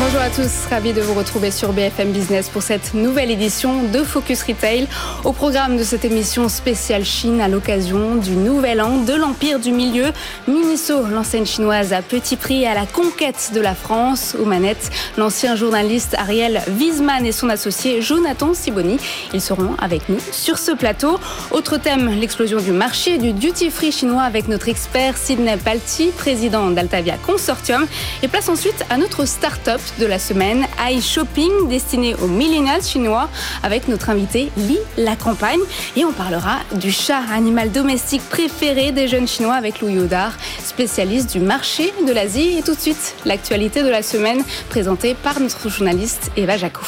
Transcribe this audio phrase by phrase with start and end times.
[0.00, 4.04] Bonjour à tous, ravi de vous retrouver sur BFM Business pour cette nouvelle édition de
[4.04, 4.86] Focus Retail.
[5.24, 9.72] Au programme de cette émission spéciale Chine à l'occasion du nouvel an de l'Empire du
[9.72, 10.12] Milieu,
[10.46, 14.36] Miniso, l'enseigne chinoise à petit prix à la conquête de la France.
[14.40, 18.98] Aux manettes, l'ancien journaliste Ariel Wiesman et son associé Jonathan Siboni.
[19.34, 21.18] Ils seront avec nous sur ce plateau.
[21.50, 27.16] Autre thème, l'explosion du marché du duty-free chinois avec notre expert Sidney Palti, président d'Altavia
[27.26, 27.84] Consortium.
[28.22, 33.28] Et place ensuite à notre start-up de la semaine, iShopping, destiné aux millénials chinois,
[33.62, 35.60] avec notre invité Li La Campagne.
[35.96, 41.32] Et on parlera du chat, animal domestique préféré des jeunes chinois avec Louis Audard, spécialiste
[41.32, 42.58] du marché de l'Asie.
[42.58, 46.84] Et tout de suite, l'actualité de la semaine, présentée par notre journaliste Eva Jaco.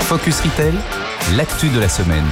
[0.00, 0.74] Focus Retail,
[1.36, 2.26] l'actu de la semaine.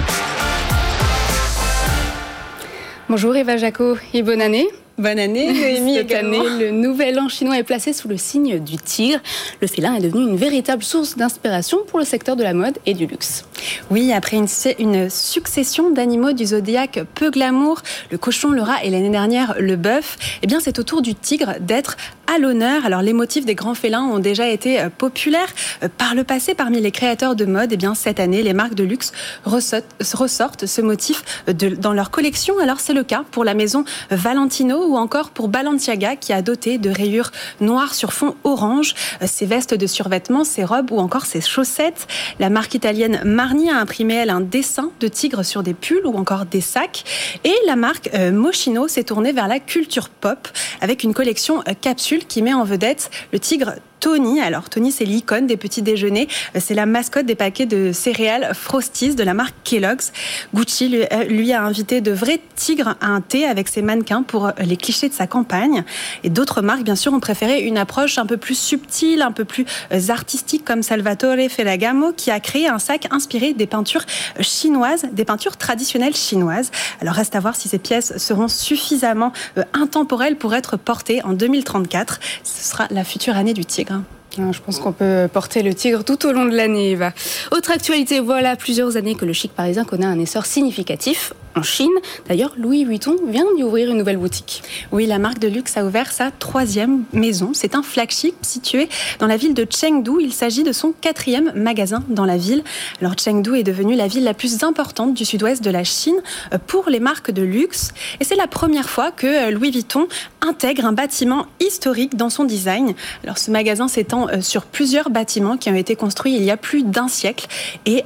[3.09, 4.69] Bonjour Eva Jaco et bonne année.
[5.01, 5.95] Bonne année, Noémie.
[5.95, 9.19] Cette année, le nouvel an chinois est placé sous le signe du tigre.
[9.63, 12.93] Le félin est devenu une véritable source d'inspiration pour le secteur de la mode et
[12.93, 13.47] du luxe.
[13.91, 14.47] Oui, après une,
[14.79, 19.77] une succession d'animaux du zodiaque peu glamour, le cochon, le rat et l'année dernière le
[19.77, 21.97] bœuf, eh bien c'est au tour du tigre d'être
[22.33, 22.85] à l'honneur.
[22.87, 25.49] Alors les motifs des grands félins ont déjà été euh, populaires
[25.83, 27.73] euh, par le passé parmi les créateurs de mode.
[27.73, 29.13] Et eh bien cette année, les marques de luxe
[29.45, 32.59] ressortent ce motif de, dans leur collection.
[32.61, 36.79] Alors c'est le cas pour la maison Valentino ou encore pour Balenciaga qui a doté
[36.79, 38.95] de rayures noires sur fond orange
[39.27, 42.07] ses vestes de survêtement, ses robes ou encore ses chaussettes.
[42.39, 46.17] La marque italienne Marni a imprimé elle un dessin de tigre sur des pulls ou
[46.17, 47.05] encore des sacs.
[47.45, 50.49] Et la marque euh, Moschino s'est tournée vers la culture pop
[50.81, 54.41] avec une collection euh, capsule qui met en vedette le tigre Tony.
[54.41, 56.27] Alors Tony, c'est l'icône des petits déjeuners.
[56.59, 60.13] C'est la mascotte des paquets de céréales Frosties de la marque Kellogg's.
[60.55, 60.89] Gucci
[61.29, 65.09] lui, a invité de vrais tigres à un thé avec ses mannequins pour les clichés
[65.09, 65.85] de sa campagne.
[66.25, 69.45] Et d'autres marques, bien sûr, ont préféré une approche un peu plus subtile, un peu
[69.45, 74.05] plus euh, artistique, comme Salvatore Ferragamo, qui a créé un sac inspiré des peintures
[74.41, 76.71] chinoises, des peintures traditionnelles chinoises.
[77.01, 81.33] Alors reste à voir si ces pièces seront suffisamment euh, intemporelles pour être portées en
[81.33, 82.21] 2034.
[82.43, 83.90] Ce sera la future année du tigre.
[83.91, 84.20] Weiter.
[84.37, 87.13] Je pense qu'on peut porter le tigre tout au long de l'année, Eva.
[87.51, 91.91] Autre actualité, voilà plusieurs années que le chic parisien connaît un essor significatif en Chine.
[92.29, 94.63] D'ailleurs, Louis Vuitton vient d'y ouvrir une nouvelle boutique.
[94.93, 97.51] Oui, la marque de luxe a ouvert sa troisième maison.
[97.55, 100.13] C'est un flagship situé dans la ville de Chengdu.
[100.21, 102.63] Il s'agit de son quatrième magasin dans la ville.
[103.01, 106.21] Alors, Chengdu est devenue la ville la plus importante du sud-ouest de la Chine
[106.53, 107.93] euh, pour les marques de luxe.
[108.21, 110.07] Et c'est la première fois que euh, Louis Vuitton
[110.41, 112.95] intègre un bâtiment historique dans son design.
[113.25, 116.57] Alors, ce magasin s'étend euh, sur plusieurs bâtiments qui ont été construits il y a
[116.57, 117.47] plus d'un siècle
[117.87, 118.05] et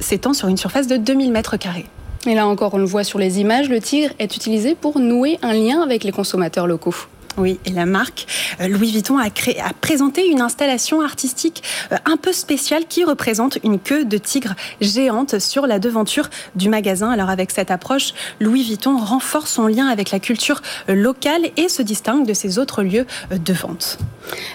[0.00, 1.86] s'étend sur une surface de 2000 mètres carrés.
[2.26, 5.38] Et là encore, on le voit sur les images, le tigre est utilisé pour nouer
[5.42, 6.94] un lien avec les consommateurs locaux.
[7.38, 8.26] Oui, la marque
[8.60, 11.62] euh, Louis Vuitton a, créé, a présenté une installation artistique
[11.92, 16.68] euh, un peu spéciale qui représente une queue de tigre géante sur la devanture du
[16.68, 17.10] magasin.
[17.10, 21.68] Alors avec cette approche, Louis Vuitton renforce son lien avec la culture euh, locale et
[21.68, 23.98] se distingue de ses autres lieux de vente.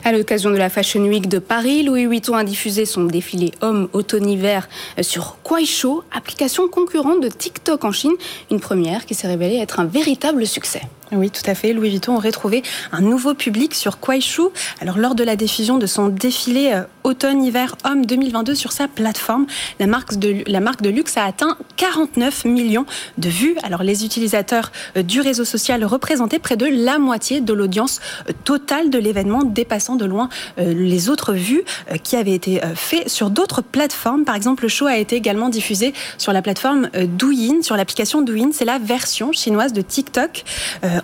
[0.04, 3.88] À l'occasion de la Fashion Week de Paris, Louis Vuitton a diffusé son défilé homme
[3.94, 4.68] automne-hiver
[5.02, 8.14] sur Kuaishou, application concurrente de TikTok en Chine,
[8.52, 10.82] une première qui s'est révélée être un véritable succès.
[11.16, 11.74] Oui, tout à fait.
[11.74, 14.52] Louis Vuitton aurait trouvé un nouveau public sur Kuaishou.
[14.82, 19.46] Alors, lors de la diffusion de son défilé euh, automne-hiver homme 2022 sur sa plateforme,
[19.80, 22.86] la marque, de, la marque de luxe a atteint 49 millions
[23.20, 23.56] de vues.
[23.62, 28.34] Alors, les utilisateurs euh, du réseau social représentaient près de la moitié de l'audience euh,
[28.44, 31.64] totale de l'événement, dépassant de loin les autres vues
[32.04, 34.24] qui avaient été faites sur d'autres plateformes.
[34.24, 38.50] Par exemple, le show a été également diffusé sur la plateforme Douyin, sur l'application Douyin.
[38.54, 40.44] C'est la version chinoise de TikTok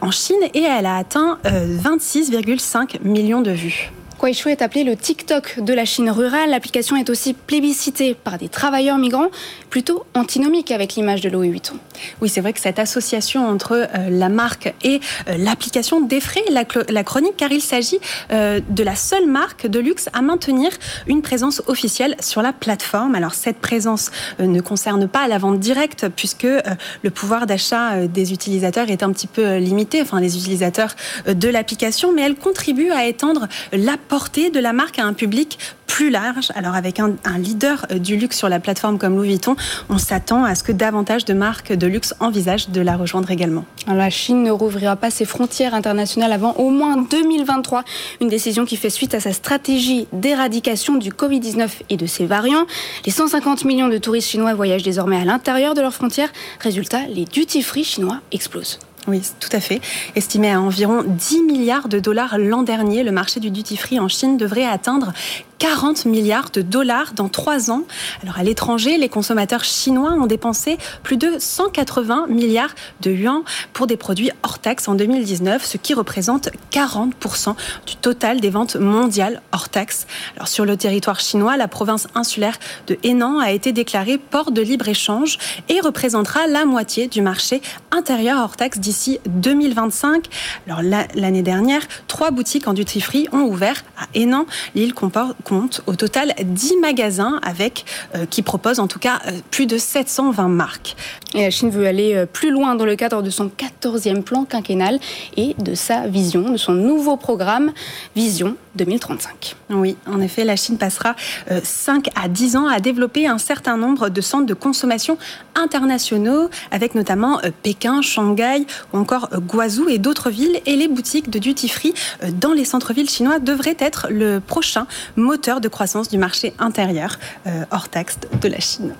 [0.01, 3.91] en Chine et elle a atteint 26,5 euh, millions de vues.
[4.19, 6.49] Kuaishou est appelé le TikTok de la Chine rurale.
[6.49, 9.29] L'application est aussi plébiscitée par des travailleurs migrants,
[9.69, 11.75] plutôt antinomique avec l'image de Louis Vuitton.
[12.21, 14.99] Oui, c'est vrai que cette association entre euh, la marque et
[15.29, 16.65] euh, l'application défraie la,
[17.03, 17.99] chronique car il s'agit
[18.31, 20.69] euh, de la seule marque de luxe à maintenir
[21.07, 23.15] une présence officielle sur la plateforme.
[23.15, 28.89] Alors cette présence ne concerne pas la vente directe puisque le pouvoir d'achat des utilisateurs
[28.89, 30.95] est un petit peu limité, enfin les utilisateurs
[31.25, 35.57] de l'application, mais elle contribue à étendre la portée de la marque à un public
[35.99, 36.51] plus large.
[36.55, 39.55] Alors avec un, leader euh, du luxe sur la plateforme comme Louis Vuitton,
[39.89, 43.65] on s'attend à ce que davantage de marques de luxe envisagent de la rejoindre également.
[43.87, 47.83] la Chine ne rouvrira pas ses frontières internationales avant au moins 2023,
[48.21, 52.65] une décision qui fait suite à sa stratégie d'éradication du Covid-19 et de ses variants.
[53.05, 56.29] Les 150 millions de touristes chinois voyagent désormais à l'intérieur de leurs frontières.
[56.59, 58.79] Résultat, les duty-free chinois explosent.
[59.09, 59.81] Oui, tout à fait.
[60.15, 64.37] Estimé à environ 10 milliards de dollars l'an dernier, le marché du duty-free en Chine
[64.37, 65.13] devrait atteindre
[65.59, 67.83] 40 milliards de dollars dans trois ans.
[68.23, 73.85] Alors à l'étranger, les consommateurs chinois ont dépensé plus de 180 milliards de yuan pour
[73.85, 79.41] des produits hors taxe en 2019, ce qui représente 40% du total des ventes mondiales
[79.51, 80.07] hors taxe.
[80.37, 82.57] Alors sur le territoire chinois, la province insulaire
[82.87, 88.39] de Henan a été déclarée port de libre-échange et représentera la moitié du marché intérieur
[88.41, 90.25] hors taxe d'ici 2025.
[90.67, 94.45] Alors l'année dernière, trois boutiques en duty free ont ouvert à Henan.
[94.73, 97.85] L'île comporte compte au total 10 magasins avec,
[98.15, 100.95] euh, qui proposent en tout cas euh, plus de 720 marques.
[101.33, 104.45] Et la Chine veut aller euh, plus loin dans le cadre de son 14e plan
[104.45, 104.99] quinquennal
[105.37, 107.71] et de sa vision, de son nouveau programme
[108.15, 109.55] Vision 2035.
[109.71, 111.15] Oui, en effet, la Chine passera
[111.63, 115.17] 5 à 10 ans à développer un certain nombre de centres de consommation
[115.55, 120.59] internationaux, avec notamment Pékin, Shanghai ou encore Guazhou et d'autres villes.
[120.65, 121.93] Et les boutiques de duty-free
[122.33, 124.85] dans les centres-villes chinois devraient être le prochain
[125.15, 128.93] moteur de croissance du marché intérieur euh, hors taxe de la Chine.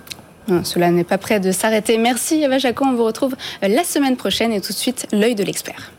[0.64, 1.98] cela n'est pas prêt de s'arrêter.
[1.98, 5.36] Merci Eva Jaco, on vous retrouve euh, la semaine prochaine et tout de suite l'œil
[5.36, 5.92] de l'expert.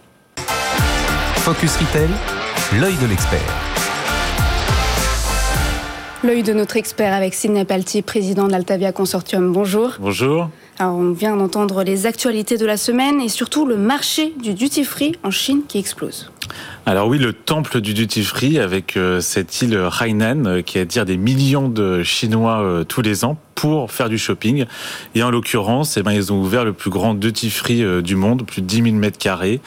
[1.37, 2.09] Focus Retail,
[2.81, 3.39] l'œil de l'expert.
[6.25, 9.53] L'œil de notre expert avec Sidney Palti, président d'Altavia Consortium.
[9.53, 9.97] Bonjour.
[10.01, 10.51] Bonjour.
[10.83, 15.31] On vient d'entendre les actualités de la semaine et surtout le marché du duty-free en
[15.31, 16.31] Chine qui explose.
[16.87, 21.05] Alors oui, le temple du duty free avec euh, cette île Hainan euh, qui attire
[21.05, 24.65] des millions de Chinois euh, tous les ans pour faire du shopping.
[25.15, 28.47] Et en l'occurrence, eh ben, ils ont ouvert le plus grand duty free du monde,
[28.47, 29.61] plus de 10 000 mètres carrés.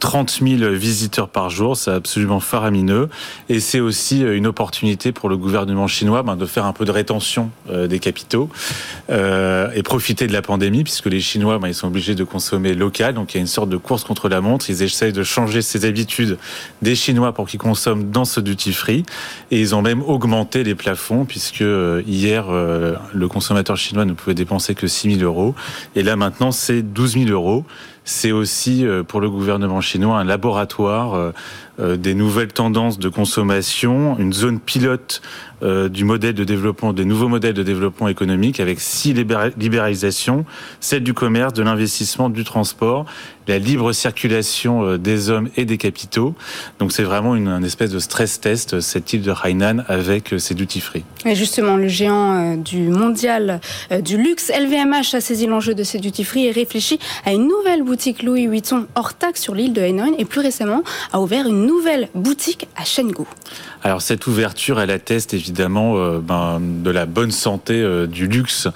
[0.00, 3.08] 30 000 visiteurs par jour, c'est absolument faramineux.
[3.48, 6.84] Et c'est aussi euh, une opportunité pour le gouvernement chinois ben, de faire un peu
[6.84, 8.48] de rétention euh, des capitaux
[9.10, 12.74] euh, et profiter de la pandémie, puisque les Chinois, ben, ils sont obligés de consommer
[12.74, 13.14] local.
[13.14, 14.70] Donc il y a une sorte de course contre la montre.
[14.70, 16.38] Ils essayent de changer ces habitudes
[16.82, 19.04] des Chinois pour qu'ils consomment dans ce duty free.
[19.50, 21.64] Et ils ont même augmenté les plafonds, puisque
[22.06, 25.54] hier, le consommateur chinois ne pouvait dépenser que 6 000 euros.
[25.94, 27.64] Et là maintenant, c'est 12 000 euros
[28.10, 31.32] c'est aussi euh, pour le gouvernement chinois un laboratoire euh,
[31.80, 35.22] des nouvelles tendances de consommation, une zone pilote
[35.62, 40.46] du modèle de développement, des nouveaux modèles de développement économique avec six libéralisations,
[40.80, 43.04] celle du commerce, de l'investissement, du transport,
[43.46, 46.34] la libre circulation des hommes et des capitaux.
[46.78, 50.80] Donc c'est vraiment une, espèce de stress test, cette île de Hainan avec ses duty
[50.80, 51.04] free.
[51.26, 53.60] Et justement, le géant du mondial
[54.02, 57.82] du luxe, LVMH, a saisi l'enjeu de ces duty free et réfléchit à une nouvelle
[57.82, 60.82] boutique Louis Vuitton hors taxe sur l'île de Hainan et plus récemment
[61.12, 63.22] a ouvert une nouvelle boutique à Chengdu.
[63.82, 68.66] Alors cette ouverture, elle atteste évidemment euh, ben, de la bonne santé euh, du luxe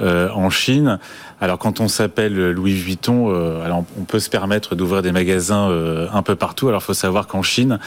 [0.00, 0.98] euh, en Chine.
[1.40, 5.70] Alors quand on s'appelle Louis Vuitton, on peut se permettre d'ouvrir des magasins
[6.12, 6.66] un peu partout.
[6.66, 7.78] Alors il faut savoir qu'en Chine,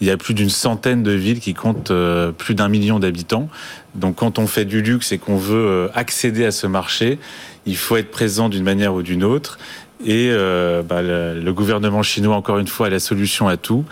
[0.00, 1.92] il y a plus d'une centaine de villes qui comptent
[2.38, 3.48] plus d'un million d'habitants.
[3.96, 7.18] Donc quand on fait du luxe et qu'on veut accéder à ce marché,
[7.66, 9.58] il faut être présent d'une manière ou d'une autre.
[10.04, 13.84] Et euh, bah, le, gouvernement chinois, encore une fois, a la solution à tout.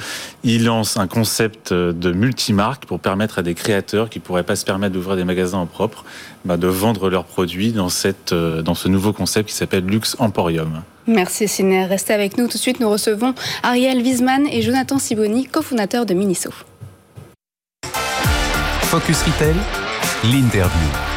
[0.43, 4.65] Il lance un concept de multimarque pour permettre à des créateurs qui pourraient pas se
[4.65, 6.05] permettre d'ouvrir des magasins en propre,
[6.45, 10.17] bah, de vendre leurs produits dans, cette, euh, dans ce nouveau concept qui s'appelle Luxe
[10.19, 10.83] Emporium.
[11.07, 11.85] Merci Siner.
[11.85, 12.47] Restez avec nous.
[12.47, 16.51] Tout de suite, nous recevons Ariel Wiesman et Jonathan Siboni, cofondateurs de Miniso.
[18.83, 19.55] Focus Retail,
[20.25, 21.08] l'interview.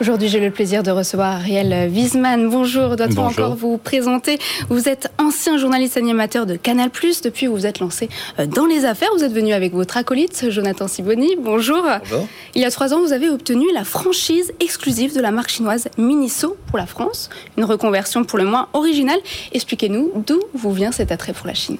[0.00, 2.48] Aujourd'hui, j'ai le plaisir de recevoir Ariel Wiesman.
[2.48, 4.38] Bonjour, doit-on encore vous présenter?
[4.70, 6.88] Vous êtes ancien journaliste animateur de Canal+,
[7.22, 9.10] depuis vous vous êtes lancé euh, dans les affaires.
[9.14, 11.36] Vous êtes venu avec votre acolyte, Jonathan Siboni.
[11.38, 11.82] Bonjour.
[11.82, 12.26] Bonjour.
[12.54, 15.88] Il y a trois ans, vous avez obtenu la franchise exclusive de la marque chinoise
[15.98, 17.28] Miniso pour la France.
[17.58, 19.20] Une reconversion pour le moins originale.
[19.52, 21.76] Expliquez-nous d'où vous vient cet attrait pour la Chine.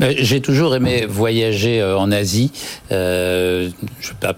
[0.00, 2.50] J'ai toujours aimé voyager euh, en Asie.
[2.92, 3.70] Euh,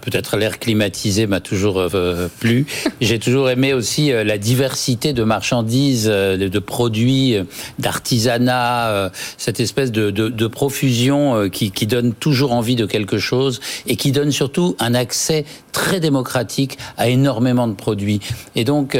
[0.01, 2.65] peut-être l'air climatisé m'a toujours euh, plu.
[3.01, 7.35] J'ai toujours aimé aussi euh, la diversité de marchandises, de produits,
[7.79, 13.59] d'artisanat, cette espèce de, de, de profusion qui, qui, donne toujours envie de quelque chose
[13.87, 18.19] et qui donne surtout un accès très démocratique à énormément de produits.
[18.55, 18.97] Et donc,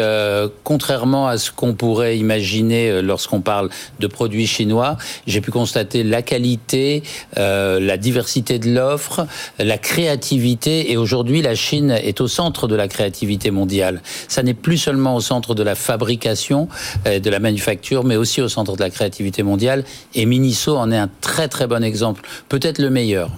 [0.64, 6.22] contrairement à ce qu'on pourrait imaginer lorsqu'on parle de produits chinois, j'ai pu constater la
[6.22, 7.04] qualité,
[7.38, 9.28] euh, la diversité de l'offre,
[9.60, 10.92] la créativité.
[10.92, 14.02] Et aujourd'hui, la Chine est au centre de la créativité mondiale.
[14.30, 16.70] Ça n'est plus seulement au centre de la fabrication,
[17.06, 19.84] euh, de la manufacture, mais aussi au centre de la créativité mondiale.
[20.14, 23.30] Et Miniso en est un très très bon exemple, peut-être le meilleur,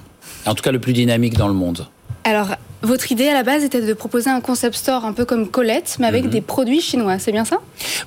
[0.46, 1.88] en tout cas le plus dynamique dans le monde.
[2.26, 2.50] Alors,
[2.84, 5.98] Votre idée à la base était de proposer un concept store un peu comme Colette,
[6.00, 6.30] mais avec mhm.
[6.30, 7.58] des produits chinois, c'est bien ça?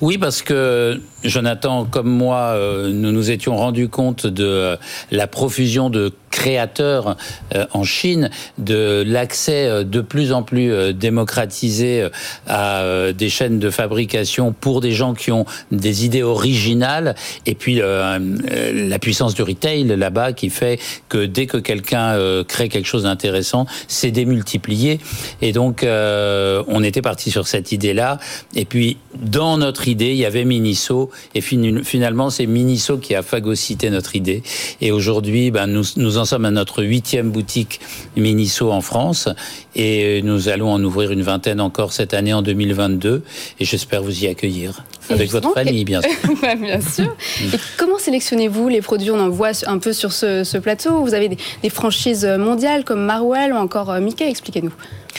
[0.00, 4.76] Oui, parce que Jonathan, comme moi, euh, nous nous étions rendus compte de
[5.10, 7.16] la profusion de créateurs
[7.54, 12.08] euh, en Chine, de l'accès euh, de plus en plus euh, démocratisé
[12.46, 12.82] à
[13.12, 17.14] des chaînes de fabrication pour des gens qui ont des idées originales,
[17.46, 22.86] et puis la puissance du retail là-bas qui fait que dès que quelqu'un crée quelque
[22.86, 25.00] chose d'intéressant, c'est démultiplié.
[25.42, 28.18] Et donc, on était parti sur cette idée-là.
[28.54, 33.22] Et puis, dans notre idée, il y avait Miniso, et finalement, c'est Miniso qui a
[33.22, 34.42] phagocyté notre idée.
[34.80, 37.80] Et aujourd'hui, ben, nous, nous en sommes à notre huitième boutique
[38.16, 39.28] Miniso en France
[39.74, 43.22] et nous allons en ouvrir une vingtaine encore cette année en 2022
[43.58, 46.10] et j'espère vous y accueillir avec votre famille bien sûr.
[46.42, 47.14] Bah, bien sûr.
[47.52, 49.10] Et comment sélectionnez-vous les produits?
[49.10, 51.02] On en voit un peu sur ce, plateau.
[51.02, 54.28] Vous avez des, franchises mondiales comme Marwell ou encore euh, Mickey.
[54.28, 54.72] Expliquez-nous.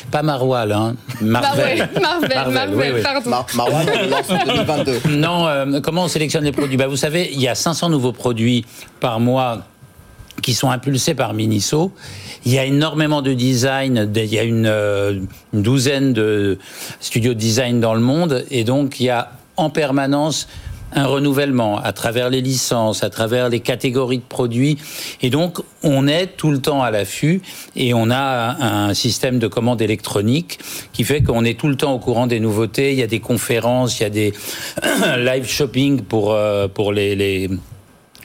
[0.09, 0.95] Pas Marwell, hein.
[1.21, 1.89] Marvel.
[2.01, 3.29] Marvel, Marvel, pardon.
[3.55, 4.99] Marwell, en 2022.
[5.09, 6.77] Non, euh, comment on sélectionne les produits?
[6.77, 8.65] Bah, Vous savez, il y a 500 nouveaux produits
[8.99, 9.63] par mois
[10.41, 11.91] qui sont impulsés par Miniso.
[12.45, 15.19] Il y a énormément de design, il y a une, euh,
[15.53, 16.57] une douzaine de
[16.99, 20.47] studios de design dans le monde, et donc il y a en permanence
[20.93, 24.77] un renouvellement à travers les licences, à travers les catégories de produits.
[25.21, 27.41] Et donc, on est tout le temps à l'affût
[27.75, 30.59] et on a un système de commande électronique
[30.93, 32.91] qui fait qu'on est tout le temps au courant des nouveautés.
[32.91, 34.33] Il y a des conférences, il y a des
[35.17, 37.49] live shopping pour, euh, pour les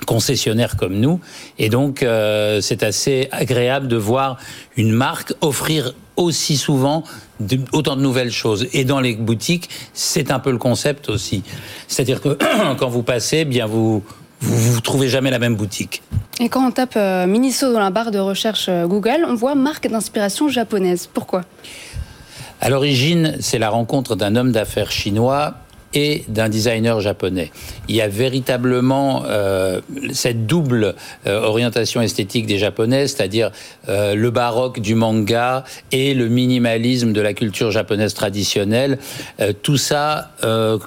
[0.05, 1.21] concessionnaires comme nous.
[1.59, 4.39] Et donc, euh, c'est assez agréable de voir
[4.77, 7.05] une marque offrir aussi souvent
[7.73, 8.67] autant de nouvelles choses.
[8.73, 11.43] Et dans les boutiques, c'est un peu le concept aussi.
[11.89, 12.39] C'est-à-dire que
[12.79, 14.03] quand vous passez, bien vous
[14.41, 16.03] vous, trouvez jamais la même boutique.
[16.41, 19.55] Et quand on tape euh, Miniso dans la barre de recherche euh, Google, on voit
[19.55, 21.09] marque d'inspiration japonaise.
[21.13, 21.43] Pourquoi?
[22.61, 25.55] À l'origine, c'est la rencontre d'un homme d'affaires chinois
[26.29, 27.51] d'un designer japonais.
[27.89, 29.81] Il y a véritablement euh,
[30.13, 30.95] cette double
[31.27, 33.51] euh, orientation esthétique des japonais, c'est-à-dire
[33.89, 38.99] euh, le baroque du manga et le minimalisme de la culture japonaise traditionnelle,
[39.63, 40.33] tout ça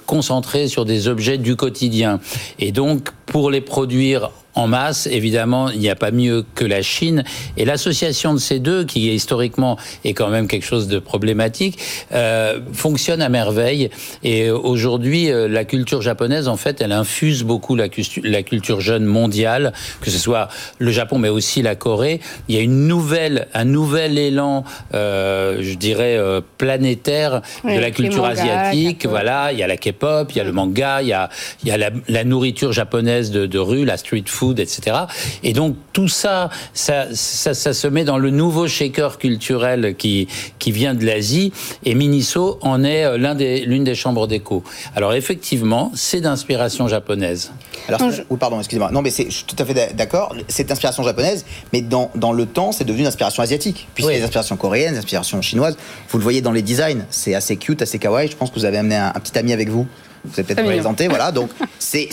[0.06, 2.20] concentré sur des objets du quotidien.
[2.58, 6.82] Et donc, pour les produire en masse, évidemment, il n'y a pas mieux que la
[6.82, 7.24] Chine.
[7.56, 11.78] Et l'association de ces deux, qui historiquement est quand même quelque chose de problématique,
[12.12, 13.90] euh, fonctionne à merveille.
[14.22, 17.86] Et aujourd'hui, euh, la culture japonaise, en fait, elle infuse beaucoup la,
[18.22, 20.48] la, culture jeune mondiale, que ce soit
[20.78, 22.20] le Japon, mais aussi la Corée.
[22.48, 24.64] Il y a une nouvelle, un nouvel élan,
[24.94, 29.06] euh, je dirais, euh, planétaire de la culture asiatique.
[29.06, 31.30] Voilà, il y a la K-pop, il y a le manga, il y a,
[31.62, 34.96] il y a la, la nourriture japonaise de, de rue, la street food etc.
[35.42, 40.28] Et donc tout ça, ça, ça, se met dans le nouveau shaker culturel qui,
[40.58, 41.52] qui vient de l'Asie,
[41.84, 44.64] et Miniso en est euh, l'un des, l'une des chambres d'écho.
[44.96, 47.52] Alors effectivement, c'est d'inspiration japonaise.
[47.88, 48.00] Alors,
[48.38, 48.90] pardon, excusez-moi.
[48.92, 50.34] Non, mais je suis tout à fait d'accord.
[50.48, 53.88] C'est d'inspiration japonaise, mais dans, dans le temps, c'est devenu une inspiration asiatique.
[53.94, 55.76] Puisqu'il y a des inspirations coréennes, des inspirations chinoises.
[56.08, 57.04] Vous le voyez dans les designs.
[57.10, 58.28] C'est assez cute, assez kawaii.
[58.30, 59.86] Je pense que vous avez amené un, un petit ami avec vous.
[60.24, 61.32] Vous avez peut-être présenté, voilà.
[61.32, 62.08] Donc c'est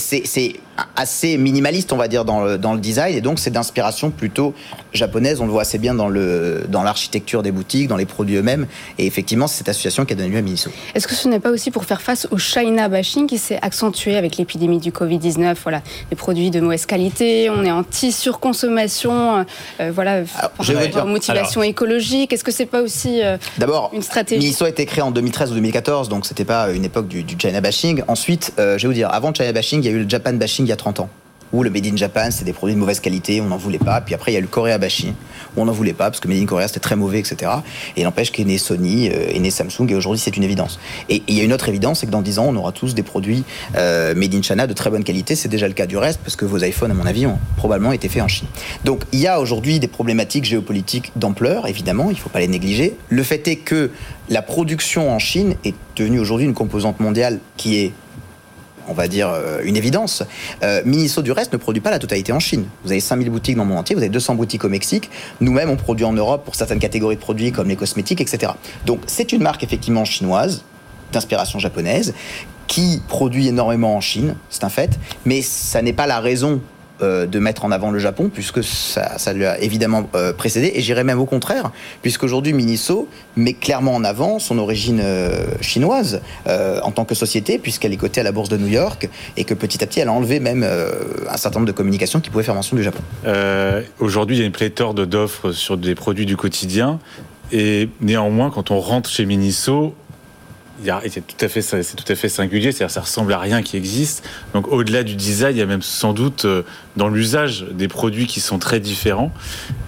[0.96, 4.54] assez minimaliste, on va dire, dans le, dans le design, et donc c'est d'inspiration plutôt
[4.94, 5.42] japonaise.
[5.42, 8.68] On le voit assez bien dans le dans l'architecture des boutiques, dans les produits eux-mêmes.
[8.98, 10.70] Et effectivement, c'est cette association qui a donné lieu à Miniso.
[10.96, 14.16] Est-ce que ce n'est pas aussi pour faire face au China bashing qui s'est accentué
[14.16, 19.46] avec l'épidémie du Covid-19 Voilà, des produits de mauvaise qualité, on est anti-surconsommation,
[19.80, 20.22] euh, voilà,
[20.94, 22.34] par motivation écologique.
[22.34, 24.42] Est-ce que c'est pas aussi euh, D'abord, une stratégie?
[24.42, 27.36] Miniso a été créé en 2013 ou 2014, donc c'était pas une époque du, du
[27.40, 28.04] China bashing.
[28.08, 30.10] Ensuite, euh, je vais vous dire, avant le China bashing, il y a eu le
[30.10, 31.10] Japan bashing il y a 30 ans
[31.54, 34.02] où le Made in Japan, c'est des produits de mauvaise qualité, on n'en voulait pas.
[34.02, 35.14] Puis après, il y a le Korea Bashi,
[35.56, 37.52] où on n'en voulait pas, parce que Made in Korea, c'était très mauvais, etc.
[37.96, 40.80] Et n'empêche qu'est né Sony, euh, est né Samsung, et aujourd'hui, c'est une évidence.
[41.10, 42.94] Et il y a une autre évidence, c'est que dans 10 ans, on aura tous
[42.96, 43.44] des produits
[43.76, 45.36] euh, Made in China de très bonne qualité.
[45.36, 47.94] C'est déjà le cas du reste, parce que vos iPhones, à mon avis, ont probablement
[47.94, 48.48] été faits en Chine.
[48.84, 52.48] Donc, il y a aujourd'hui des problématiques géopolitiques d'ampleur, évidemment, il ne faut pas les
[52.48, 52.98] négliger.
[53.10, 53.92] Le fait est que
[54.30, 57.94] la production en Chine est devenue aujourd'hui une composante mondiale qui est
[58.88, 60.24] on va dire, euh, une évidence.
[60.64, 62.66] Euh, Miniso, du reste, ne produit pas la totalité en Chine.
[62.84, 65.10] Vous avez 5000 boutiques dans le monde entier, vous avez 200 boutiques au Mexique.
[65.42, 68.54] Nous-mêmes, on produit en Europe pour certaines catégories de produits comme les cosmétiques, etc.
[68.86, 70.64] Donc, c'est une marque effectivement chinoise,
[71.12, 72.14] d'inspiration japonaise,
[72.68, 76.62] qui produit énormément en Chine, c'est un fait, mais ça n'est pas la raison
[77.02, 80.72] de mettre en avant le Japon, puisque ça, ça lui a évidemment euh, précédé.
[80.76, 86.22] Et j'irais même au contraire, puisqu'aujourd'hui Miniso met clairement en avant son origine euh, chinoise
[86.46, 89.54] en tant que société, puisqu'elle est cotée à la bourse de New York, et que
[89.54, 92.56] petit à petit, elle a enlevé même un certain nombre de communications qui pouvaient faire
[92.56, 93.02] mention du Japon.
[94.00, 97.00] Aujourd'hui, il y a une pléthore d'offres sur des produits du quotidien.
[97.52, 99.94] Et néanmoins, quand on rentre chez Miniso,
[101.10, 102.72] c'est tout à fait, c'est tout à fait singulier.
[102.72, 104.28] C'est-à-dire, ça ressemble à rien qui existe.
[104.54, 106.64] Donc, au-delà du design, il y a même sans doute euh,
[106.96, 109.32] dans l'usage des produits qui sont très différents.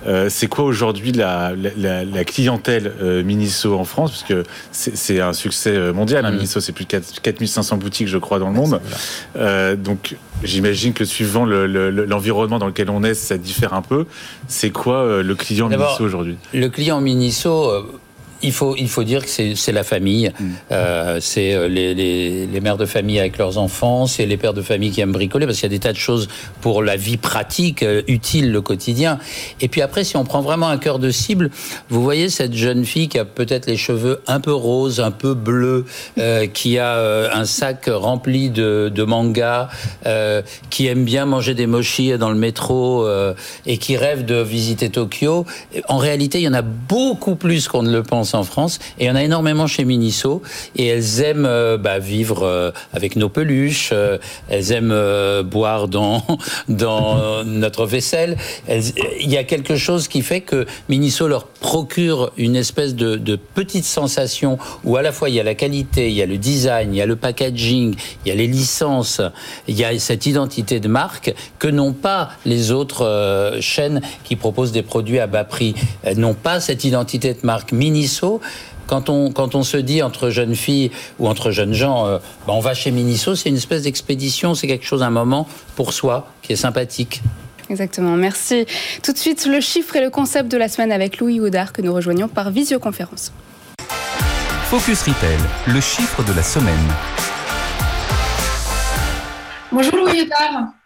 [0.08, 4.12] Euh, c'est quoi aujourd'hui la, la, clientèle euh, Miniso en France?
[4.12, 6.26] Parce que c'est un succès mondial.
[6.26, 6.36] Hein, mm.
[6.36, 8.82] Miniso, c'est plus de 4500 boutiques, je crois, dans le monde.
[9.78, 14.06] donc, j'imagine que suivant l'environnement dans lequel on est, ça diffère un peu.
[14.48, 16.38] C'est quoi le client Miniso aujourd'hui?
[16.54, 17.86] Le client Miniso
[18.42, 20.32] il faut, il faut dire que c'est la famille.
[20.40, 20.46] Mm.
[20.72, 24.54] Euh, c'est euh, les, les, les, mères de famille avec leurs enfants, c'est les pères
[24.54, 26.28] de famille qui aiment bricoler, parce qu'il y a des tas de choses
[26.62, 29.20] pour la vie pratique, euh, utile, le quotidien.
[29.62, 31.50] Et puis après, si on prend vraiment un cœur de cible,
[31.90, 35.34] vous voyez cette jeune fille qui a peut-être les cheveux un peu roses, un peu
[35.34, 35.86] bleus,
[36.18, 39.70] euh, qui a un sac rempli de, de mangas,
[40.70, 43.08] qui aime bien manger des mochis dans le métro
[43.66, 45.46] et qui rêve de visiter Tokyo.
[45.88, 48.80] En réalité, il y en a beaucoup plus qu'on ne le pense en France.
[49.00, 50.42] Et il y en a énormément chez Miniso.
[50.76, 53.90] Et elles aiment euh, bah, vivre euh, avec nos peluches.
[53.94, 54.18] Euh,
[54.50, 54.96] elles aiment
[55.44, 56.24] boire dans,
[56.70, 58.38] dans notre vaisselle.
[58.68, 63.36] il y a quelque chose qui fait que Miniso leur procure une espèce de, de
[63.36, 66.38] petite sensation où à la fois il y a la qualité, il y a le
[66.38, 67.96] design, il y a le packaging,
[68.26, 69.22] il y a les licences,
[69.68, 74.72] il y a cette identité de marque que n'ont pas les autres chaînes qui proposent
[74.72, 75.76] des produits à bas prix.
[76.04, 77.72] Elles n'ont pas cette identité de marque.
[77.72, 78.19] Miniso
[78.88, 82.54] quand on, quand on se dit entre jeunes filles ou entre jeunes gens, euh, bah,
[82.54, 86.28] on va chez Miniso, c'est une espèce d'expédition, c'est quelque chose, un moment pour soi
[86.42, 87.22] qui est sympathique.
[87.70, 88.66] Exactement, merci.
[89.04, 91.84] Tout de suite, le chiffre et le concept de la semaine avec Louis Houdard que
[91.84, 93.32] nous rejoignons par visioconférence.
[94.70, 96.76] Focus Retail, le chiffre de la semaine.
[99.72, 100.79] Bonjour Louis Houdard.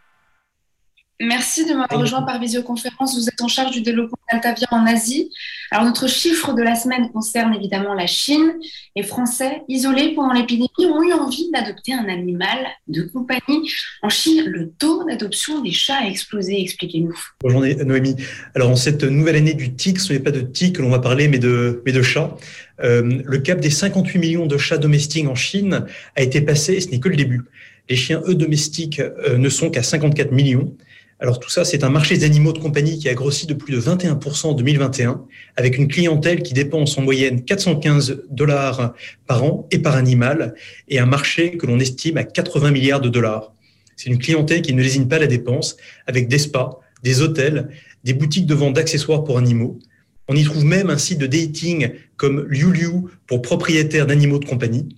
[1.23, 3.15] Merci de m'avoir rejoint par visioconférence.
[3.15, 5.31] Vous êtes en charge du développement d'Altavia en Asie.
[5.71, 8.53] Alors, notre chiffre de la semaine concerne évidemment la Chine.
[8.95, 12.57] Les Français, isolés pendant l'épidémie, ont eu envie d'adopter un animal
[12.89, 13.71] de compagnie.
[14.01, 16.59] En Chine, le taux d'adoption des chats a explosé.
[16.61, 17.17] Expliquez-nous.
[17.41, 18.17] Bonjour Noémie.
[18.53, 20.99] Alors, en cette nouvelle année du TIC, ce n'est pas de TIC que l'on va
[20.99, 22.35] parler, mais de, mais de chats.
[22.83, 25.85] Euh, le cap des 58 millions de chats domestiques en Chine
[26.17, 27.43] a été passé, ce n'est que le début.
[27.89, 30.75] Les chiens, eux, domestiques, euh, ne sont qu'à 54 millions.
[31.23, 33.73] Alors tout ça, c'est un marché des animaux de compagnie qui a grossi de plus
[33.73, 35.23] de 21% en 2021,
[35.55, 38.93] avec une clientèle qui dépense en moyenne 415 dollars
[39.25, 40.53] par an et par animal,
[40.89, 43.53] et un marché que l'on estime à 80 milliards de dollars.
[43.95, 47.69] C'est une clientèle qui ne lésine pas la dépense, avec des spas, des hôtels,
[48.03, 49.79] des boutiques de vente d'accessoires pour animaux.
[50.27, 54.45] On y trouve même un site de dating comme Liu Liu pour propriétaires d'animaux de
[54.45, 54.89] compagnie.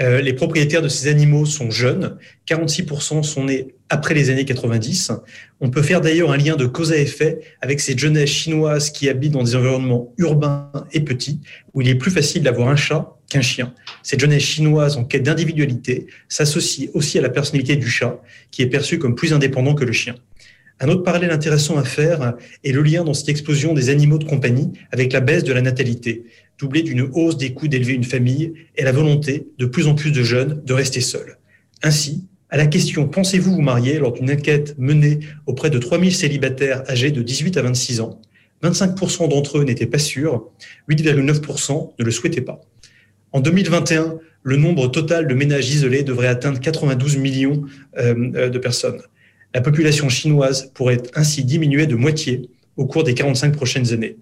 [0.00, 5.12] Euh, les propriétaires de ces animaux sont jeunes, 46% sont nés après les années 90.
[5.60, 9.10] On peut faire d'ailleurs un lien de cause à effet avec ces jeunesses chinoises qui
[9.10, 11.40] habitent dans des environnements urbains et petits,
[11.74, 13.74] où il est plus facile d'avoir un chat qu'un chien.
[14.02, 18.18] Cette jeunesse chinoise en quête d'individualité s'associe aussi à la personnalité du chat,
[18.50, 20.14] qui est perçu comme plus indépendant que le chien.
[20.80, 24.24] Un autre parallèle intéressant à faire est le lien dans cette explosion des animaux de
[24.24, 26.24] compagnie avec la baisse de la natalité,
[26.58, 30.12] doublée d'une hausse des coûts d'élever une famille et la volonté de plus en plus
[30.12, 31.36] de jeunes de rester seuls.
[31.82, 36.84] Ainsi, à la question Pensez-vous vous marier lors d'une enquête menée auprès de 3000 célibataires
[36.88, 38.20] âgés de 18 à 26 ans,
[38.62, 40.44] 25% d'entre eux n'étaient pas sûrs,
[40.88, 42.60] 8,9% ne le souhaitaient pas.
[43.32, 47.62] En 2021, le nombre total de ménages isolés devrait atteindre 92 millions
[47.98, 49.00] euh, euh, de personnes.
[49.54, 54.16] La population chinoise pourrait ainsi diminuer de moitié au cours des 45 prochaines années.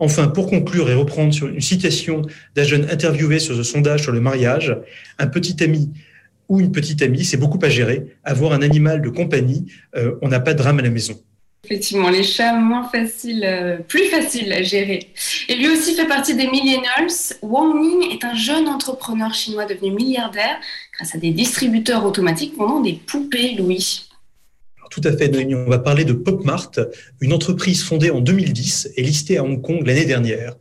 [0.00, 2.22] Enfin, pour conclure et reprendre sur une citation
[2.56, 4.76] d'un jeune interviewé sur ce sondage sur le mariage,
[5.20, 5.90] un petit ami
[6.52, 8.14] ou une petite amie, c'est beaucoup à gérer.
[8.24, 11.18] Avoir un animal de compagnie, euh, on n'a pas de drame à la maison.
[11.64, 15.08] Effectivement, les chats moins faciles, euh, plus faciles à gérer.
[15.48, 17.08] Et lui aussi fait partie des millennials.
[17.40, 20.60] Wang Ning est un jeune entrepreneur chinois devenu milliardaire
[20.94, 24.10] grâce à des distributeurs automatiques vendant des poupées Louis.
[24.90, 25.54] Tout à fait, Noémie.
[25.54, 26.72] On va parler de PopMart,
[27.22, 30.56] une entreprise fondée en 2010 et listée à Hong Kong l'année dernière.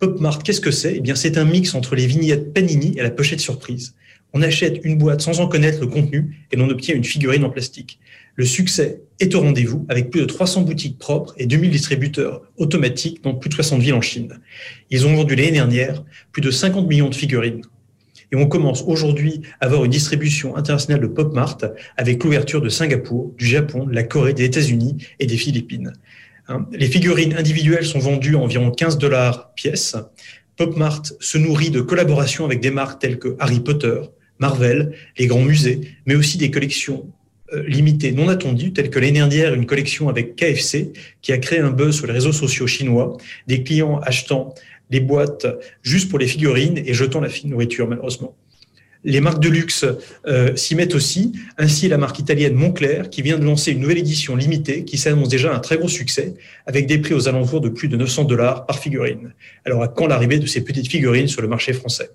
[0.00, 0.96] PopMart, qu'est-ce que c'est?
[0.96, 3.94] Eh bien, c'est un mix entre les vignettes Panini et la pochette surprise.
[4.38, 7.48] On achète une boîte sans en connaître le contenu et l'on obtient une figurine en
[7.48, 7.98] plastique.
[8.34, 13.24] Le succès est au rendez-vous avec plus de 300 boutiques propres et 2000 distributeurs automatiques
[13.24, 14.38] dans plus de 60 villes en Chine.
[14.90, 17.62] Ils ont vendu l'année dernière plus de 50 millions de figurines.
[18.30, 21.64] Et on commence aujourd'hui à avoir une distribution internationale de Pop Mart
[21.96, 25.94] avec l'ouverture de Singapour, du Japon, de la Corée, des États-Unis et des Philippines.
[26.48, 29.96] Hein, les figurines individuelles sont vendues à environ 15 dollars pièce.
[30.58, 34.02] Pop Mart se nourrit de collaborations avec des marques telles que Harry Potter,
[34.38, 37.06] Marvel, les grands musées, mais aussi des collections
[37.52, 41.60] euh, limitées non attendues, telles que l'année dernière une collection avec KFC qui a créé
[41.60, 44.54] un buzz sur les réseaux sociaux chinois, des clients achetant
[44.90, 45.46] les boîtes
[45.82, 48.34] juste pour les figurines et jetons la fine nourriture, malheureusement.
[49.04, 49.84] Les marques de luxe
[50.26, 51.32] euh, s'y mettent aussi.
[51.58, 55.28] Ainsi, la marque italienne Moncler, qui vient de lancer une nouvelle édition limitée, qui s'annonce
[55.28, 56.34] déjà un très gros succès,
[56.66, 59.32] avec des prix aux alentours de plus de 900 dollars par figurine.
[59.64, 62.10] Alors, à quand l'arrivée de ces petites figurines sur le marché français?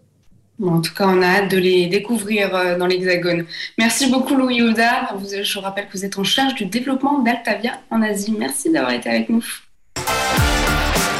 [0.68, 3.46] En tout cas, on a hâte de les découvrir euh, dans l'Hexagone.
[3.78, 5.16] Merci beaucoup, Louis Houdard.
[5.20, 8.36] Je vous rappelle que vous êtes en charge du développement d'Altavia en Asie.
[8.38, 9.44] Merci d'avoir été avec nous.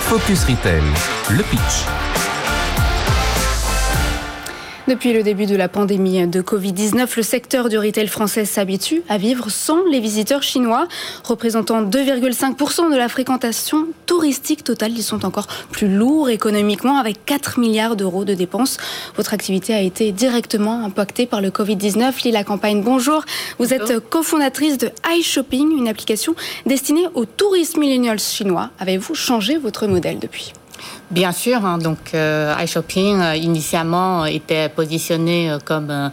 [0.02, 0.82] Focus Retail,
[1.30, 2.11] le pitch.
[4.92, 9.18] Depuis le début de la pandémie de Covid-19, le secteur du retail français s'habitue à
[9.18, 10.86] vivre sans les visiteurs chinois.
[11.24, 17.58] Représentant 2,5% de la fréquentation touristique totale, ils sont encore plus lourds économiquement avec 4
[17.58, 18.76] milliards d'euros de dépenses.
[19.16, 22.26] Votre activité a été directement impactée par le Covid-19.
[22.26, 23.24] Lila Campagne, bonjour.
[23.60, 28.72] Vous êtes cofondatrice de iShopping, une application destinée aux touristes millennials chinois.
[28.78, 30.52] Avez-vous changé votre modèle depuis?
[31.12, 36.10] Bien sûr, hein, donc euh, iShopping euh, initialement était positionné euh, comme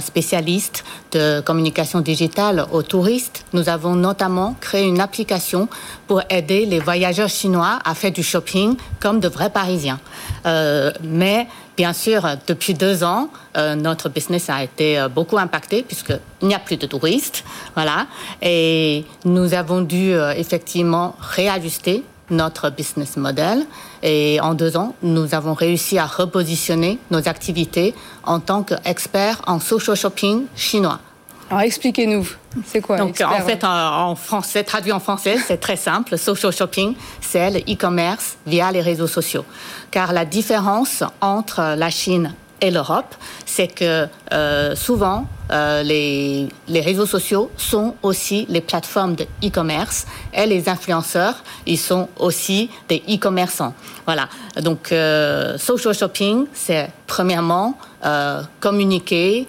[0.00, 3.46] spécialiste de communication digitale aux touristes.
[3.54, 5.68] Nous avons notamment créé une application
[6.06, 10.00] pour aider les voyageurs chinois à faire du shopping comme de vrais Parisiens.
[11.02, 16.58] mais bien sûr, depuis deux ans, notre business a été beaucoup impacté puisqu'il n'y a
[16.58, 18.06] plus de touristes, voilà,
[18.40, 22.02] et nous avons dû effectivement réajuster
[22.32, 23.64] notre business model.
[24.02, 29.60] Et en deux ans, nous avons réussi à repositionner nos activités en tant qu'experts en
[29.60, 30.98] social shopping chinois.
[31.50, 32.26] Alors expliquez-nous,
[32.64, 36.16] c'est quoi Donc en fait, en, français, traduit en français, c'est très simple.
[36.16, 39.44] Social shopping, c'est le e-commerce via les réseaux sociaux.
[39.90, 46.80] Car la différence entre la Chine et l'Europe, c'est que euh, souvent, euh, les, les,
[46.80, 53.02] réseaux sociaux sont aussi les plateformes de e-commerce et les influenceurs, ils sont aussi des
[53.08, 53.74] e-commerçants.
[54.06, 54.28] Voilà.
[54.62, 57.76] Donc, euh, social shopping, c'est premièrement
[58.58, 59.46] communiquer,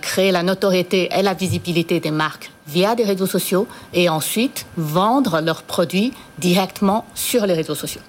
[0.00, 5.40] créer la notoriété et la visibilité des marques via des réseaux sociaux et ensuite vendre
[5.40, 8.00] leurs produits directement sur les réseaux sociaux.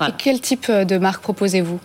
[0.00, 1.78] Et quel type de marque proposez-vous?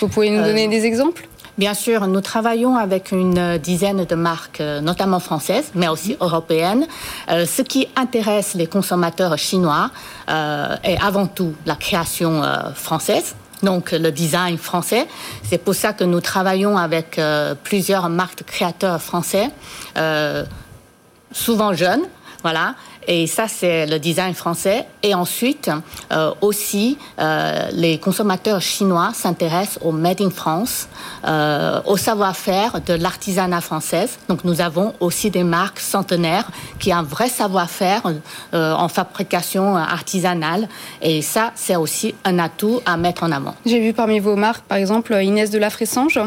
[0.00, 1.26] Vous pouvez nous donner des exemples?
[1.56, 6.16] Bien sûr, nous travaillons avec une dizaine de marques, euh, notamment françaises, mais aussi mhm.
[6.20, 6.86] européennes.
[7.30, 9.90] Euh, ce qui intéresse les consommateurs chinois
[10.28, 12.42] euh, est avant tout la création
[12.74, 15.06] française donc le design français.
[15.42, 17.18] C'est pour ça que nous travaillons avec
[17.62, 19.48] plusieurs marques de créateurs français,
[21.32, 22.02] souvent jeunes,
[22.42, 22.74] voilà,
[23.06, 24.86] et ça, c'est le design français.
[25.02, 25.70] Et ensuite,
[26.12, 30.88] euh, aussi, euh, les consommateurs chinois s'intéressent au Made in France,
[31.26, 34.08] euh, au savoir-faire de l'artisanat français.
[34.28, 38.02] Donc, nous avons aussi des marques centenaires qui ont un vrai savoir-faire
[38.52, 40.68] en fabrication artisanale.
[41.02, 43.54] Et ça, c'est aussi un atout à mettre en avant.
[43.66, 46.20] J'ai vu parmi vos marques, par exemple, Inès de la Fressange.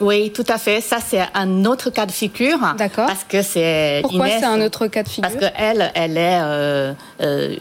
[0.00, 0.80] Oui, tout à fait.
[0.80, 2.58] Ça, c'est un autre cas de figure.
[2.76, 3.06] D'accord.
[3.06, 4.00] Parce que c'est.
[4.02, 7.56] Pourquoi c'est un autre cas de figure Parce qu'elle, elle est euh, euh,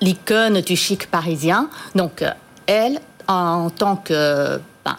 [0.00, 1.68] l'icône du chic parisien.
[1.94, 2.24] Donc,
[2.66, 4.96] elle, en tant que ben,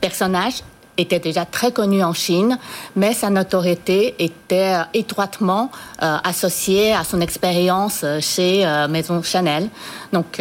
[0.00, 0.62] personnage,
[0.98, 2.58] était déjà très connue en Chine,
[2.96, 5.70] mais sa notoriété était étroitement
[6.02, 9.68] euh, associée à son expérience chez Maison Chanel.
[10.12, 10.40] Donc,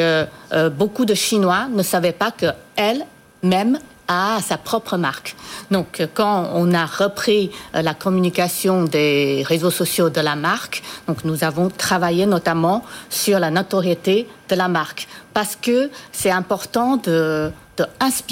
[0.73, 3.05] beaucoup de Chinois ne savaient pas que elle
[3.43, 3.79] même
[4.11, 5.35] à sa propre marque.
[5.69, 11.23] Donc, quand on a repris euh, la communication des réseaux sociaux de la marque, donc
[11.23, 17.51] nous avons travaillé notamment sur la notoriété de la marque parce que c'est important de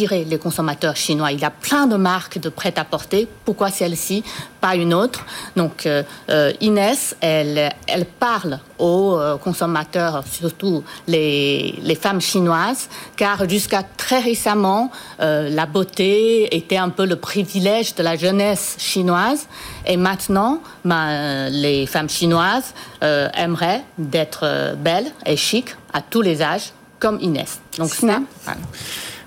[0.10, 1.32] les consommateurs chinois.
[1.32, 3.28] Il y a plein de marques de prêt-à-porter.
[3.46, 4.24] Pourquoi celle-ci,
[4.62, 5.26] pas une autre?
[5.56, 12.90] Donc euh, euh, Inès, elle, elle parle aux euh, consommateurs, surtout les, les femmes chinoises,
[13.16, 19.48] car jusqu'à très récemment, la beauté était un peu le privilège de la jeunesse chinoise.
[19.86, 26.74] Et maintenant, ben, les femmes chinoises aimeraient d'être belles et chic à tous les âges,
[27.00, 27.60] comme Inès.
[27.78, 28.22] Donc ça,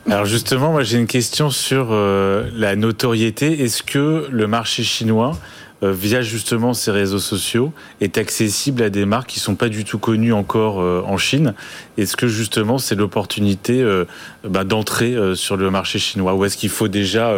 [0.09, 3.63] alors justement, moi j'ai une question sur euh, la notoriété.
[3.63, 5.39] Est-ce que le marché chinois,
[5.85, 9.85] euh, via justement ces réseaux sociaux, est accessible à des marques qui sont pas du
[9.85, 11.55] tout connues encore euh, en Chine?
[11.99, 13.85] Est-ce que justement c'est l'opportunité
[14.43, 16.35] bah, d'entrer sur le marché chinois?
[16.35, 17.33] Ou est-ce qu'il faut déjà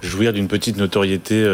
[0.00, 1.44] jouir d'une petite notoriété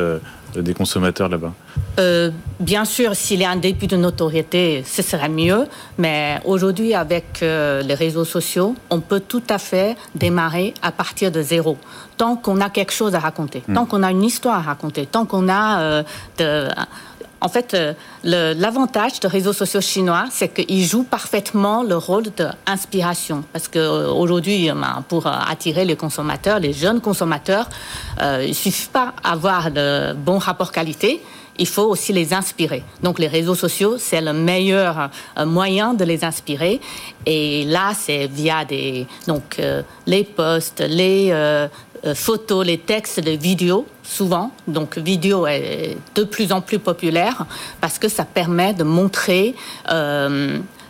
[0.57, 1.53] des consommateurs là-bas
[1.99, 5.67] euh, Bien sûr, s'il y a un début de notoriété, ce serait mieux.
[5.99, 11.31] Mais aujourd'hui, avec euh, les réseaux sociaux, on peut tout à fait démarrer à partir
[11.31, 11.77] de zéro.
[12.17, 13.75] Tant qu'on a quelque chose à raconter, hmm.
[13.75, 16.03] tant qu'on a une histoire à raconter, tant qu'on a euh,
[16.39, 16.69] de,
[17.43, 23.45] en fait, euh, l'avantage des réseaux sociaux chinois, c'est qu'ils jouent parfaitement le rôle d'inspiration.
[23.53, 27.69] Parce qu'aujourd'hui, ben, pour attirer les consommateurs, les jeunes consommateurs,
[28.21, 31.21] il ne suffit pas d'avoir de bons rapports qualité
[31.59, 32.83] il faut aussi les inspirer.
[33.03, 36.81] Donc les réseaux sociaux, c'est le meilleur euh, moyen de les inspirer.
[37.27, 41.69] Et là, c'est via des donc euh, les posts, les euh,
[42.15, 44.51] photos, les textes, les vidéos, souvent.
[44.67, 47.47] Donc vidéo est de plus en plus populaire
[47.81, 49.55] parce que ça permet de montrer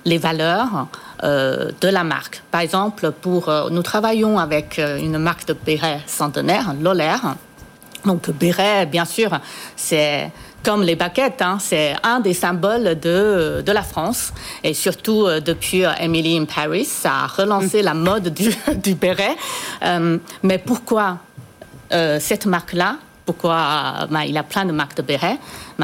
[0.04, 0.86] les valeurs
[1.22, 2.42] de la marque.
[2.50, 7.36] Par exemple, pour nous travaillons avec une marque de béret centenaire, Lolaire.
[8.06, 9.38] Donc béret, bien sûr,
[9.76, 10.30] c'est
[10.62, 14.32] comme les baguettes, hein, c'est un des symboles de, de la France.
[14.62, 18.94] Et surtout euh, depuis euh, Emily in Paris, ça a relancé la mode du, du
[18.94, 19.36] béret.
[19.82, 21.18] Euh, mais pourquoi
[22.20, 22.96] cette marque-là?
[23.26, 25.36] Pourquoi ben, il a plein de marques de béret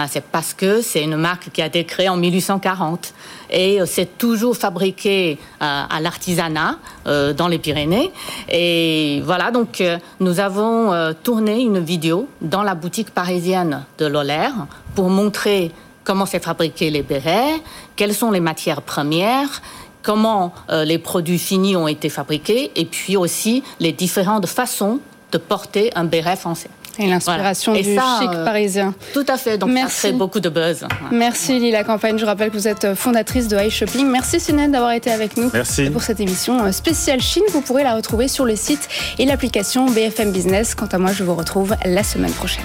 [0.07, 3.15] C'est parce que c'est une marque qui a été créée en 1840
[3.51, 8.13] et c'est toujours fabriqué à l'artisanat dans les Pyrénées.
[8.49, 9.83] Et voilà, donc
[10.21, 14.53] nous avons tourné une vidéo dans la boutique parisienne de Lolaire
[14.95, 15.73] pour montrer
[16.09, 17.61] comment c'est fabriqué les bérets,
[17.95, 19.61] quelles sont les matières premières,
[20.03, 25.01] comment euh, les produits finis ont été fabriqués, et puis aussi les différentes façons
[25.33, 26.71] de porter un béret français.
[26.99, 28.95] Et l'inspiration du chic euh, parisien.
[29.15, 30.01] Tout à fait, donc Merci.
[30.01, 30.87] ça crée beaucoup de buzz.
[31.11, 34.07] Merci Lila Campagne, je rappelle que vous êtes fondatrice de High Shopping.
[34.09, 35.91] Merci Sinette d'avoir été avec nous Merci.
[35.91, 37.45] pour cette émission euh, spéciale Chine.
[37.53, 40.75] Vous pourrez la retrouver sur le site et l'application BFM Business.
[40.75, 42.65] Quant à moi, je vous retrouve la semaine prochaine.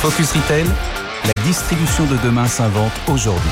[0.00, 0.64] Focus Retail,
[1.24, 3.50] la distribution de demain s'invente aujourd'hui.